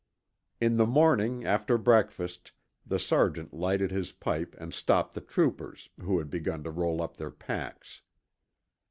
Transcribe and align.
In 0.59 0.77
the 0.77 0.87
morning 0.87 1.45
after 1.45 1.77
breakfast 1.77 2.53
the 2.87 2.97
sergeant 2.97 3.53
lighted 3.53 3.91
his 3.91 4.11
pipe 4.11 4.55
and 4.57 4.73
stopped 4.73 5.13
the 5.13 5.21
troopers, 5.21 5.89
who 6.01 6.17
had 6.17 6.31
begun 6.31 6.63
to 6.63 6.71
roll 6.71 7.03
up 7.03 7.17
their 7.17 7.29
packs. 7.29 8.01